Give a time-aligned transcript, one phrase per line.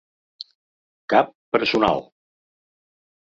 [1.13, 2.03] Cap personal.